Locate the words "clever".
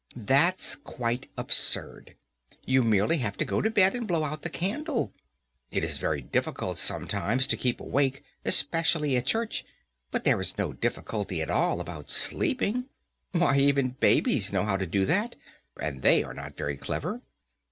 16.77-17.21